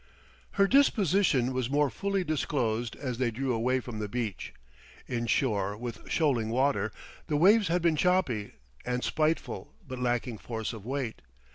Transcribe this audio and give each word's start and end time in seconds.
Her 0.53 0.65
disposition 0.65 1.53
was 1.53 1.69
more 1.69 1.91
fully 1.91 2.23
disclosed 2.23 2.95
as 2.95 3.19
they 3.19 3.29
drew 3.29 3.53
away 3.53 3.79
from 3.79 3.99
the 3.99 4.07
beach. 4.07 4.51
Inshore 5.07 5.77
with 5.77 6.09
shoaling 6.09 6.49
water, 6.49 6.91
the 7.27 7.37
waves 7.37 7.67
had 7.67 7.83
been 7.83 7.95
choppy 7.95 8.53
and 8.83 9.03
spiteful 9.03 9.75
but 9.87 9.99
lacking 9.99 10.39
force 10.39 10.73
of 10.73 10.87
weight. 10.87 11.21